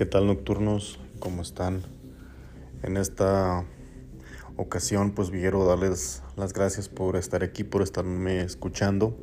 ¿Qué 0.00 0.06
tal 0.06 0.26
nocturnos? 0.26 0.98
¿Cómo 1.18 1.42
están? 1.42 1.82
En 2.82 2.96
esta 2.96 3.66
ocasión 4.56 5.10
pues 5.10 5.28
quiero 5.28 5.66
darles 5.66 6.22
las 6.36 6.54
gracias 6.54 6.88
por 6.88 7.16
estar 7.16 7.44
aquí, 7.44 7.64
por 7.64 7.82
estarme 7.82 8.40
escuchando 8.40 9.14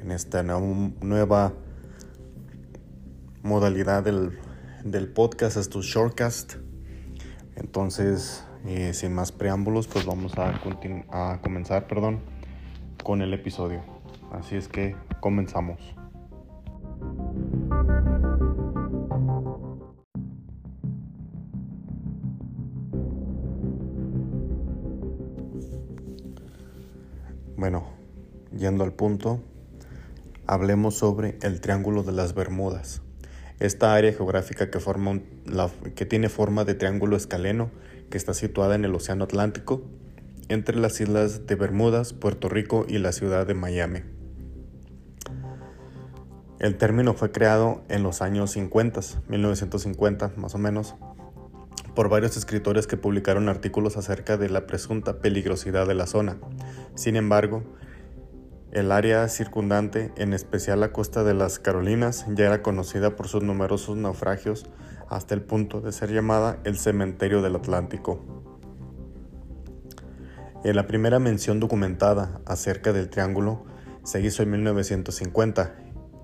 en 0.00 0.10
esta 0.10 0.42
nueva 0.42 1.52
modalidad 3.44 4.02
del, 4.02 5.08
podcast, 5.12 5.56
estos 5.56 5.86
shortcast. 5.86 6.54
Entonces, 7.54 8.44
eh, 8.64 8.92
sin 8.92 9.14
más 9.14 9.30
preámbulos, 9.30 9.86
pues 9.86 10.04
vamos 10.04 10.36
a, 10.36 10.60
a 11.10 11.40
comenzar 11.42 11.86
perdón, 11.86 12.22
con 13.04 13.22
el 13.22 13.32
episodio. 13.32 13.84
Así 14.32 14.56
es 14.56 14.66
que 14.66 14.96
comenzamos. 15.20 15.78
Bueno, 27.56 27.86
yendo 28.54 28.84
al 28.84 28.92
punto, 28.92 29.40
hablemos 30.46 30.96
sobre 30.96 31.38
el 31.40 31.62
Triángulo 31.62 32.02
de 32.02 32.12
las 32.12 32.34
Bermudas. 32.34 33.00
Esta 33.60 33.94
área 33.94 34.12
geográfica 34.12 34.70
que, 34.70 34.78
forma 34.78 35.20
que 35.94 36.04
tiene 36.04 36.28
forma 36.28 36.66
de 36.66 36.74
triángulo 36.74 37.16
escaleno 37.16 37.70
que 38.10 38.18
está 38.18 38.34
situada 38.34 38.74
en 38.74 38.84
el 38.84 38.94
Océano 38.94 39.24
Atlántico 39.24 39.82
entre 40.50 40.76
las 40.76 41.00
islas 41.00 41.46
de 41.46 41.54
Bermudas, 41.54 42.12
Puerto 42.12 42.50
Rico 42.50 42.84
y 42.86 42.98
la 42.98 43.12
ciudad 43.12 43.46
de 43.46 43.54
Miami. 43.54 44.00
El 46.58 46.76
término 46.76 47.14
fue 47.14 47.32
creado 47.32 47.84
en 47.88 48.02
los 48.02 48.20
años 48.20 48.50
50, 48.50 49.00
1950 49.28 50.32
más 50.36 50.54
o 50.54 50.58
menos, 50.58 50.94
por 51.94 52.10
varios 52.10 52.36
escritores 52.36 52.86
que 52.86 52.98
publicaron 52.98 53.48
artículos 53.48 53.96
acerca 53.96 54.36
de 54.36 54.50
la 54.50 54.66
presunta 54.66 55.20
peligrosidad 55.20 55.86
de 55.86 55.94
la 55.94 56.06
zona. 56.06 56.36
Sin 56.96 57.14
embargo, 57.16 57.62
el 58.72 58.90
área 58.90 59.28
circundante, 59.28 60.12
en 60.16 60.32
especial 60.32 60.80
la 60.80 60.92
costa 60.92 61.24
de 61.24 61.34
las 61.34 61.58
Carolinas, 61.58 62.26
ya 62.34 62.46
era 62.46 62.62
conocida 62.62 63.16
por 63.16 63.28
sus 63.28 63.42
numerosos 63.42 63.96
naufragios 63.96 64.66
hasta 65.08 65.34
el 65.34 65.42
punto 65.42 65.80
de 65.80 65.92
ser 65.92 66.10
llamada 66.10 66.58
el 66.64 66.78
cementerio 66.78 67.42
del 67.42 67.56
Atlántico. 67.56 68.24
En 70.64 70.74
la 70.74 70.86
primera 70.86 71.18
mención 71.18 71.60
documentada 71.60 72.40
acerca 72.46 72.92
del 72.92 73.08
triángulo 73.10 73.64
se 74.02 74.20
hizo 74.22 74.42
en 74.42 74.50
1950. 74.52 75.76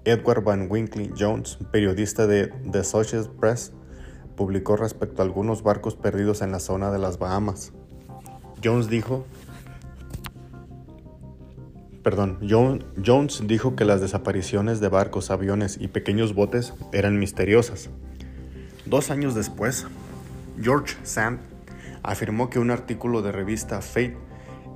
Edward 0.05 0.43
Van 0.43 0.69
Winkley 0.71 1.13
Jones, 1.17 1.59
periodista 1.71 2.27
de 2.27 2.49
The 2.73 2.79
Associated 2.79 3.31
Press, 3.33 3.73
publicó 4.37 4.77
respecto 4.77 5.21
a 5.21 5.25
algunos 5.27 5.63
barcos 5.63 5.97
perdidos 5.97 6.41
en 6.43 6.51
la 6.51 6.61
zona 6.61 6.91
de 6.91 6.99
las 6.99 7.19
Bahamas. 7.19 7.73
Jones 8.65 8.89
dijo, 8.89 9.27
perdón, 12.03 12.39
Jones 12.49 13.43
dijo 13.47 13.77
que 13.77 13.85
las 13.85 14.01
desapariciones 14.01 14.81
de 14.81 14.89
barcos, 14.89 15.31
aviones 15.31 15.79
y 15.81 15.89
pequeños 15.89 16.35
botes 16.35 16.75
eran 16.93 17.19
misteriosas. 17.19 17.91
Dos 18.87 19.11
años 19.11 19.35
después, 19.35 19.87
George 20.61 20.97
Sand 21.05 21.41
afirmó 22.03 22.51
que 22.51 22.59
un 22.59 22.71
artículo 22.71 23.23
de 23.23 23.33
revista 23.33 23.81
Fate 23.81 24.17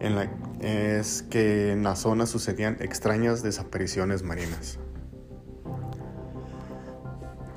en 0.01 0.15
la, 0.15 0.31
es 0.61 1.23
que 1.23 1.73
en 1.73 1.83
la 1.83 1.97
zona 1.97 2.27
sucedían 2.27 2.77
extrañas 2.81 3.43
desapariciones 3.43 4.23
marinas. 4.23 4.79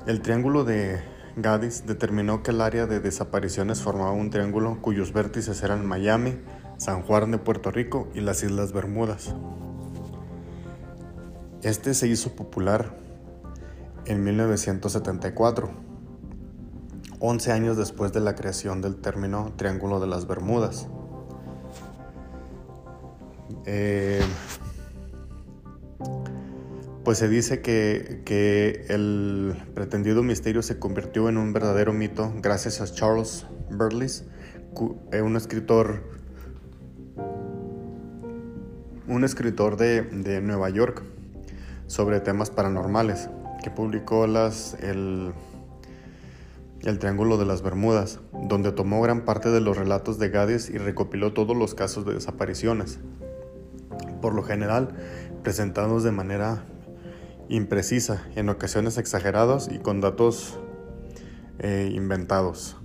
El 0.06 0.22
triángulo 0.22 0.64
de 0.64 1.00
Gaddis 1.36 1.86
determinó 1.86 2.42
que 2.42 2.50
el 2.50 2.60
área 2.60 2.86
de 2.86 3.00
desapariciones 3.00 3.80
formaba 3.80 4.12
un 4.12 4.30
triángulo 4.30 4.78
cuyos 4.80 5.12
vértices 5.12 5.62
eran 5.62 5.86
Miami, 5.86 6.38
San 6.80 7.02
Juan 7.02 7.30
de 7.30 7.36
Puerto 7.36 7.70
Rico 7.70 8.08
y 8.14 8.22
las 8.22 8.42
Islas 8.42 8.72
Bermudas. 8.72 9.34
Este 11.62 11.92
se 11.92 12.08
hizo 12.08 12.34
popular 12.34 12.96
en 14.06 14.24
1974, 14.24 15.70
11 17.18 17.52
años 17.52 17.76
después 17.76 18.14
de 18.14 18.20
la 18.20 18.34
creación 18.34 18.80
del 18.80 18.96
término 18.96 19.52
Triángulo 19.56 20.00
de 20.00 20.06
las 20.06 20.26
Bermudas. 20.26 20.88
Eh, 23.66 24.22
pues 27.04 27.18
se 27.18 27.28
dice 27.28 27.60
que, 27.60 28.86
el 28.88 29.54
pretendido 29.74 30.22
misterio 30.22 30.62
se 30.62 30.78
convirtió 30.78 31.28
en 31.28 31.36
un 31.36 31.52
verdadero 31.52 31.92
mito 31.92 32.32
gracias 32.36 32.80
a 32.80 32.86
Charles 32.86 33.44
Burles, 33.70 34.24
eh, 35.12 35.20
un 35.20 35.36
escritor, 35.36 36.19
un 39.10 39.24
escritor 39.24 39.76
de, 39.76 40.40
Nueva 40.40 40.70
York 40.70 41.02
sobre 41.88 42.20
temas 42.20 42.50
paranormales, 42.50 43.28
que 43.62 43.70
publicó 43.70 44.28
las, 44.28 44.74
el, 44.80 45.32
el 46.82 46.98
Triángulo 47.00 47.36
de 47.36 47.44
las 47.44 47.62
Bermudas, 47.62 48.20
donde 48.32 48.70
tomó 48.70 49.02
gran 49.02 49.24
parte 49.24 49.50
de 49.50 49.60
los 49.60 49.76
relatos 49.76 50.18
de 50.18 50.28
Gades 50.28 50.70
y 50.70 50.78
recopiló 50.78 51.32
todos 51.32 51.56
los 51.56 51.74
casos 51.74 52.06
de 52.06 52.14
desapariciones, 52.14 53.00
por 54.22 54.34
lo 54.34 54.44
general 54.44 54.94
presentados 55.42 56.04
de 56.04 56.12
manera 56.12 56.64
imprecisa, 57.48 58.22
en 58.36 58.48
ocasiones 58.48 58.96
exagerados 58.96 59.68
y 59.72 59.80
con 59.80 60.00
datos 60.00 60.60
eh, 61.58 61.90
inventados. 61.92 62.79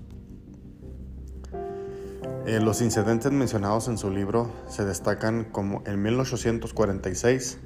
Eh, 2.48 2.60
los 2.60 2.82
incidentes 2.82 3.32
mencionados 3.32 3.88
en 3.88 3.98
su 3.98 4.12
libro 4.12 4.52
se 4.68 4.86
destacan 4.86 5.46
como 5.46 5.82
en 5.88 6.04
1846 6.04 7.58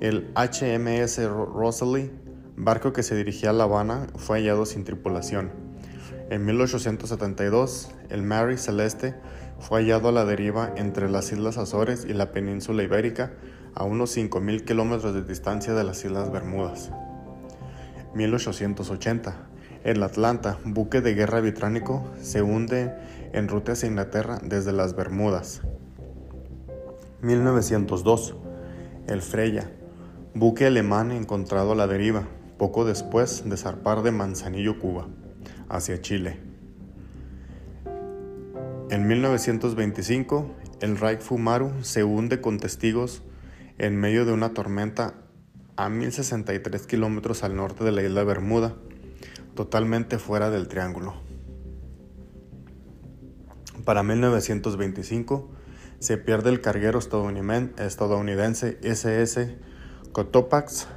el 0.00 0.30
HMS 0.34 1.26
Rosalie, 1.30 2.10
barco 2.54 2.92
que 2.92 3.02
se 3.02 3.14
dirigía 3.16 3.50
a 3.50 3.52
La 3.54 3.64
Habana, 3.64 4.08
fue 4.16 4.40
hallado 4.40 4.66
sin 4.66 4.84
tripulación. 4.84 5.50
En 6.28 6.44
1872 6.44 7.90
el 8.10 8.22
Mary 8.22 8.58
Celeste 8.58 9.14
fue 9.58 9.80
hallado 9.80 10.10
a 10.10 10.12
la 10.12 10.26
deriva 10.26 10.74
entre 10.76 11.08
las 11.08 11.32
Islas 11.32 11.56
Azores 11.56 12.04
y 12.06 12.12
la 12.12 12.32
península 12.32 12.82
ibérica 12.82 13.32
a 13.74 13.84
unos 13.84 14.14
5.000 14.14 14.66
kilómetros 14.66 15.14
de 15.14 15.22
distancia 15.22 15.72
de 15.72 15.84
las 15.84 16.04
Islas 16.04 16.30
Bermudas. 16.30 16.90
1880. 18.14 19.51
El 19.84 20.02
Atlanta, 20.04 20.58
buque 20.64 21.00
de 21.00 21.14
guerra 21.14 21.40
británico, 21.40 22.08
se 22.20 22.40
hunde 22.40 22.94
en 23.32 23.48
ruta 23.48 23.72
hacia 23.72 23.88
Inglaterra 23.88 24.38
desde 24.40 24.72
las 24.72 24.94
Bermudas. 24.94 25.62
1902. 27.22 28.36
El 29.08 29.22
Freya, 29.22 29.72
buque 30.34 30.66
alemán 30.66 31.10
encontrado 31.10 31.72
a 31.72 31.74
la 31.74 31.88
deriva, 31.88 32.28
poco 32.58 32.84
después 32.84 33.42
de 33.44 33.56
zarpar 33.56 34.02
de 34.02 34.12
Manzanillo, 34.12 34.78
Cuba, 34.78 35.08
hacia 35.68 36.00
Chile. 36.00 36.38
En 38.88 39.08
1925, 39.08 40.46
el 40.80 40.96
Reich 40.96 41.22
Fumaru 41.22 41.72
se 41.82 42.04
hunde 42.04 42.40
con 42.40 42.58
testigos 42.58 43.22
en 43.78 43.96
medio 43.96 44.24
de 44.24 44.32
una 44.32 44.54
tormenta 44.54 45.14
a 45.76 45.88
1063 45.88 46.86
kilómetros 46.86 47.42
al 47.42 47.56
norte 47.56 47.82
de 47.82 47.90
la 47.90 48.02
isla 48.02 48.22
Bermuda, 48.22 48.76
totalmente 49.54 50.18
fuera 50.18 50.50
del 50.50 50.68
triángulo. 50.68 51.14
Para 53.84 54.02
1925 54.02 55.50
se 55.98 56.16
pierde 56.16 56.50
el 56.50 56.60
carguero 56.60 56.98
estadounidense 56.98 58.78
SS 58.82 59.58
Cotopax, 60.12 60.88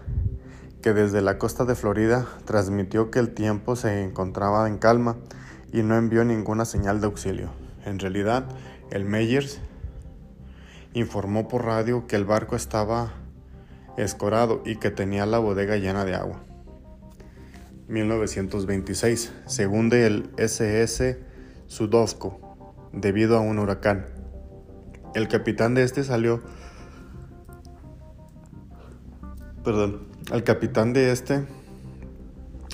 que 0.81 0.93
desde 0.93 1.21
la 1.21 1.37
costa 1.37 1.65
de 1.65 1.75
Florida 1.75 2.27
transmitió 2.45 3.11
que 3.11 3.19
el 3.19 3.33
tiempo 3.33 3.75
se 3.75 4.03
encontraba 4.03 4.67
en 4.67 4.77
calma 4.77 5.17
y 5.71 5.83
no 5.83 5.97
envió 5.97 6.23
ninguna 6.25 6.65
señal 6.65 7.01
de 7.01 7.07
auxilio. 7.07 7.49
En 7.85 7.99
realidad, 7.99 8.45
el 8.91 9.05
Meyers 9.05 9.61
informó 10.93 11.47
por 11.47 11.65
radio 11.65 12.07
que 12.07 12.15
el 12.15 12.25
barco 12.25 12.55
estaba 12.55 13.13
escorado 13.97 14.61
y 14.65 14.77
que 14.77 14.91
tenía 14.91 15.25
la 15.25 15.39
bodega 15.39 15.77
llena 15.77 16.05
de 16.05 16.15
agua. 16.15 16.43
1926. 17.87 19.33
Se 19.45 19.67
hunde 19.67 20.05
el 20.07 20.29
SS 20.37 21.19
Sudovko 21.67 22.39
debido 22.91 23.37
a 23.37 23.41
un 23.41 23.59
huracán. 23.59 24.05
El 25.13 25.27
capitán 25.27 25.73
de 25.73 25.83
este 25.83 26.03
salió... 26.03 26.41
Perdón. 29.63 30.07
El 30.31 30.43
capitán 30.43 30.93
de 30.93 31.11
este 31.11 31.45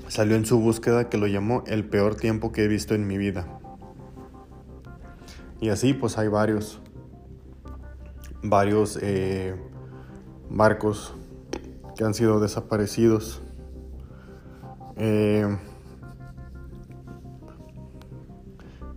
salió 0.08 0.36
en 0.36 0.46
su 0.46 0.60
búsqueda 0.60 1.10
que 1.10 1.18
lo 1.18 1.28
llamó 1.28 1.64
el 1.68 1.86
peor 1.86 2.16
tiempo 2.16 2.52
que 2.52 2.64
he 2.64 2.68
visto 2.68 2.96
en 2.96 3.07
mi 3.07 3.18
vida. 3.18 3.48
Y 5.60 5.69
así 5.69 5.94
pues 5.94 6.18
hay 6.18 6.28
varios 6.28 6.81
varios 8.44 8.98
eh, 9.02 9.56
barcos 10.50 11.14
que 11.96 12.04
han 12.04 12.14
sido 12.14 12.40
desaparecidos. 12.40 13.42
Eh, 15.03 15.57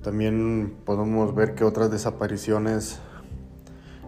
También 0.04 0.76
podemos 0.84 1.34
ver 1.34 1.54
que 1.54 1.64
otras 1.64 1.90
desapariciones 1.90 2.98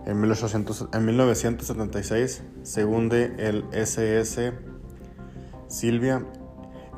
en, 0.04 0.20
1800, 0.20 0.90
en 0.92 1.06
1976 1.06 2.42
se 2.62 2.84
hunde 2.84 3.34
el 3.38 3.64
SS 3.72 4.52
Silvia 5.68 6.22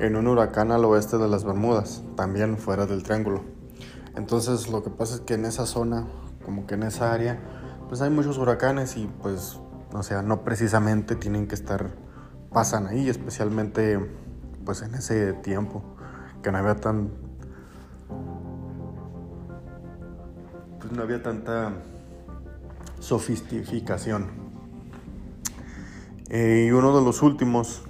en 0.01 0.17
un 0.17 0.27
huracán 0.27 0.73
al 0.73 0.83
oeste 0.83 1.17
de 1.17 1.29
las 1.29 1.45
Bermudas, 1.45 2.03
también 2.17 2.57
fuera 2.57 2.85
del 2.87 3.03
triángulo. 3.03 3.45
Entonces 4.17 4.69
lo 4.69 4.83
que 4.83 4.89
pasa 4.89 5.15
es 5.15 5.21
que 5.21 5.35
en 5.35 5.45
esa 5.45 5.65
zona, 5.65 6.05
como 6.43 6.67
que 6.67 6.75
en 6.75 6.83
esa 6.83 7.13
área, 7.13 7.39
pues 7.87 8.01
hay 8.01 8.09
muchos 8.09 8.37
huracanes 8.37 8.97
y 8.97 9.09
pues, 9.21 9.61
o 9.93 10.03
sea, 10.03 10.23
no 10.23 10.43
precisamente 10.43 11.15
tienen 11.15 11.47
que 11.47 11.55
estar, 11.55 11.95
pasan 12.51 12.85
ahí, 12.85 13.07
especialmente 13.07 13.97
pues 14.69 14.83
en 14.83 14.93
ese 14.93 15.33
tiempo, 15.33 15.81
que 16.43 16.51
no 16.51 16.59
había 16.59 16.75
tan, 16.75 17.09
pues 20.79 20.91
no 20.91 21.01
había 21.01 21.23
tanta 21.23 21.73
sofisticación. 22.99 24.27
Eh, 26.29 26.65
y 26.67 26.71
uno 26.71 26.95
de 26.95 27.03
los 27.03 27.23
últimos, 27.23 27.81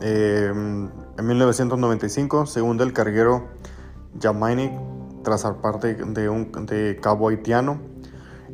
eh, 0.00 0.50
en 0.50 1.24
1995, 1.24 2.46
se 2.46 2.60
hunde 2.60 2.82
el 2.82 2.92
carguero 2.92 3.50
Yamainic 4.18 4.72
tras 5.22 5.44
parte 5.62 5.94
de, 5.94 6.28
un, 6.28 6.50
de 6.66 6.98
cabo 7.00 7.28
haitiano. 7.28 7.78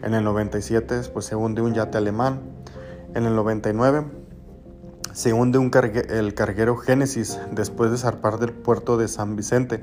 En 0.02 0.12
el 0.12 0.25
97 0.25 1.04
pues, 1.14 1.25
se 1.25 1.37
hunde 1.37 1.62
un 1.62 1.72
yate 1.72 1.96
alemán. 1.96 2.43
En 3.14 3.25
el 3.25 3.34
99 3.34 4.16
se 5.17 5.33
hunde 5.33 5.57
un 5.57 5.71
el 6.11 6.35
carguero 6.35 6.77
Génesis 6.77 7.41
después 7.51 7.91
de 7.91 7.97
zarpar 7.97 8.39
del 8.39 8.53
puerto 8.53 8.99
de 8.99 9.09
San 9.09 9.35
Vicente. 9.35 9.83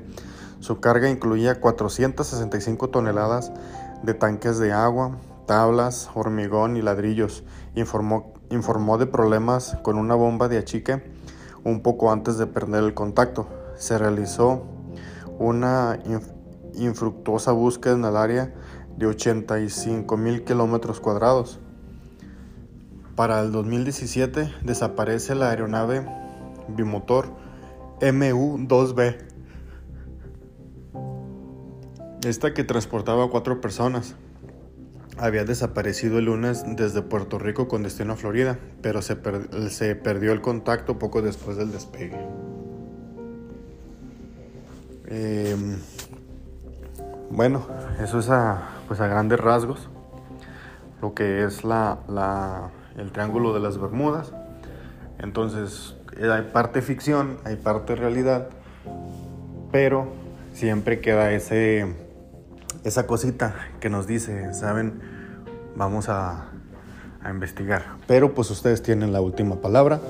Su 0.60 0.78
carga 0.78 1.10
incluía 1.10 1.60
465 1.60 2.90
toneladas 2.90 3.50
de 4.04 4.14
tanques 4.14 4.60
de 4.60 4.72
agua, 4.72 5.18
tablas, 5.48 6.08
hormigón 6.14 6.76
y 6.76 6.82
ladrillos. 6.82 7.42
Informó, 7.74 8.32
informó 8.50 8.96
de 8.96 9.06
problemas 9.06 9.76
con 9.82 9.98
una 9.98 10.14
bomba 10.14 10.46
de 10.46 10.58
achique 10.58 11.02
un 11.64 11.82
poco 11.82 12.12
antes 12.12 12.38
de 12.38 12.46
perder 12.46 12.84
el 12.84 12.94
contacto. 12.94 13.48
Se 13.74 13.98
realizó 13.98 14.62
una 15.40 15.98
infructuosa 16.74 17.50
búsqueda 17.50 17.94
en 17.94 18.04
el 18.04 18.16
área 18.16 18.54
de 18.96 19.06
85 19.06 20.16
mil 20.16 20.44
kilómetros 20.44 21.00
cuadrados. 21.00 21.58
Para 23.16 23.40
el 23.40 23.52
2017 23.52 24.52
desaparece 24.62 25.34
la 25.34 25.50
aeronave 25.50 26.06
bimotor 26.68 27.26
MU-2B. 28.00 29.16
Esta 32.24 32.54
que 32.54 32.64
transportaba 32.64 33.24
a 33.24 33.28
cuatro 33.28 33.60
personas. 33.60 34.16
Había 35.16 35.44
desaparecido 35.44 36.18
el 36.18 36.24
lunes 36.24 36.64
desde 36.66 37.02
Puerto 37.02 37.38
Rico 37.38 37.68
con 37.68 37.84
destino 37.84 38.14
a 38.14 38.16
Florida, 38.16 38.58
pero 38.82 39.00
se, 39.00 39.16
se 39.70 39.94
perdió 39.94 40.32
el 40.32 40.40
contacto 40.40 40.98
poco 40.98 41.22
después 41.22 41.56
del 41.56 41.70
despegue. 41.70 42.18
Em, 45.06 45.76
bueno, 47.30 47.66
eso 48.02 48.18
es 48.18 48.28
a, 48.30 48.70
pues 48.88 49.00
a 49.00 49.06
grandes 49.06 49.38
rasgos 49.38 49.88
lo 51.00 51.14
que 51.14 51.44
es 51.44 51.64
la, 51.64 52.70
el 52.96 53.12
triángulo 53.12 53.52
de 53.54 53.60
las 53.60 53.78
Bermudas. 53.78 54.32
Entonces, 55.18 55.96
eh, 56.16 56.30
hay 56.30 56.42
parte 56.52 56.82
ficción, 56.82 57.38
hay 57.44 57.56
parte 57.56 57.94
realidad, 57.96 58.48
pero 59.72 60.08
siempre 60.52 61.00
queda 61.00 61.32
ese, 61.32 61.94
esa 62.84 63.06
cosita 63.06 63.54
que 63.80 63.90
nos 63.90 64.06
dice, 64.06 64.52
¿saben? 64.54 65.00
Vamos 65.76 66.08
a, 66.08 66.50
a 67.22 67.30
investigar. 67.30 67.84
Pero 68.06 68.34
pues 68.34 68.50
ustedes 68.50 68.82
tienen 68.82 69.12
la 69.12 69.20
última 69.20 69.56
palabra, 69.56 70.00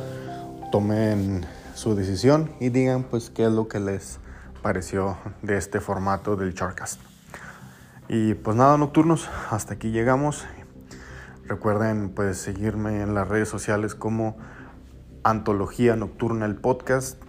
tomen 0.70 1.46
su 1.74 1.94
decisión 1.94 2.50
y 2.60 2.68
digan 2.68 3.04
pues 3.04 3.30
qué 3.30 3.44
es 3.44 3.52
lo 3.52 3.68
que 3.68 3.80
les 3.80 4.18
pareció 4.62 5.16
de 5.42 5.56
este 5.56 5.80
formato 5.80 6.36
del 6.36 6.54
Charcast. 6.54 7.00
Y 8.08 8.34
pues 8.34 8.56
nada, 8.56 8.76
nocturnos, 8.76 9.28
hasta 9.50 9.74
aquí 9.74 9.90
llegamos. 9.90 10.44
Recuerden 11.46 12.10
pues 12.10 12.38
seguirme 12.38 13.02
en 13.02 13.14
las 13.14 13.28
redes 13.28 13.48
sociales 13.48 13.94
como 13.94 14.36
Antología 15.24 15.94
Nocturna 15.94 16.46
el 16.46 16.56
podcast 16.56 17.22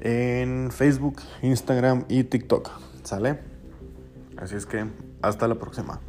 en 0.00 0.70
Facebook, 0.70 1.20
Instagram 1.42 2.04
y 2.08 2.24
TikTok. 2.24 2.70
¿Sale? 3.02 3.40
Así 4.36 4.54
es 4.54 4.66
que 4.66 4.86
hasta 5.22 5.48
la 5.48 5.56
próxima. 5.56 6.00